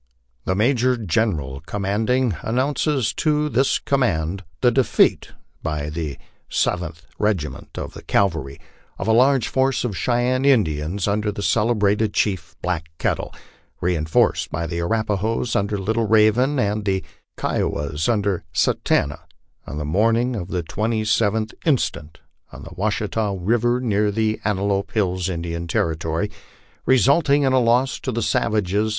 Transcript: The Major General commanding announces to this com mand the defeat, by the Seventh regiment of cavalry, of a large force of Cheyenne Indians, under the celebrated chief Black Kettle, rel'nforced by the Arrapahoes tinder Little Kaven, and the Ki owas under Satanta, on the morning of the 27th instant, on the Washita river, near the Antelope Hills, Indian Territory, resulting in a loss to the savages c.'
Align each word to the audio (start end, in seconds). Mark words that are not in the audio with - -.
The 0.45 0.55
Major 0.55 0.97
General 0.97 1.61
commanding 1.67 2.35
announces 2.41 3.13
to 3.13 3.49
this 3.49 3.77
com 3.77 3.99
mand 3.99 4.43
the 4.61 4.71
defeat, 4.71 5.33
by 5.61 5.91
the 5.91 6.17
Seventh 6.49 7.05
regiment 7.19 7.77
of 7.77 7.95
cavalry, 8.07 8.59
of 8.97 9.07
a 9.07 9.11
large 9.13 9.47
force 9.47 9.83
of 9.83 9.95
Cheyenne 9.95 10.43
Indians, 10.43 11.07
under 11.07 11.31
the 11.31 11.43
celebrated 11.43 12.15
chief 12.15 12.55
Black 12.63 12.89
Kettle, 12.97 13.31
rel'nforced 13.79 14.49
by 14.49 14.65
the 14.65 14.79
Arrapahoes 14.79 15.53
tinder 15.53 15.77
Little 15.77 16.07
Kaven, 16.07 16.57
and 16.57 16.83
the 16.83 17.01
Ki 17.39 17.59
owas 17.61 18.09
under 18.09 18.43
Satanta, 18.51 19.19
on 19.67 19.77
the 19.77 19.85
morning 19.85 20.35
of 20.35 20.47
the 20.47 20.63
27th 20.63 21.53
instant, 21.63 22.21
on 22.51 22.63
the 22.63 22.73
Washita 22.75 23.35
river, 23.39 23.79
near 23.79 24.09
the 24.09 24.39
Antelope 24.45 24.93
Hills, 24.93 25.29
Indian 25.29 25.67
Territory, 25.67 26.31
resulting 26.87 27.43
in 27.43 27.53
a 27.53 27.59
loss 27.59 27.99
to 27.99 28.11
the 28.11 28.23
savages 28.23 28.89
c.' 28.89 28.89